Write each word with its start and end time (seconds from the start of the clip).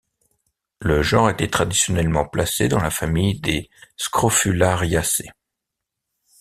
Le 0.79 1.03
genre 1.03 1.29
était 1.29 1.47
traditionnellement 1.51 2.25
placé 2.27 2.67
dans 2.67 2.79
la 2.81 2.89
famille 2.89 3.39
des 3.39 3.69
scrofulariacées. 3.97 5.29